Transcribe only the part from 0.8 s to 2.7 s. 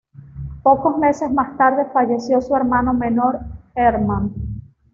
meses más tarde falleció su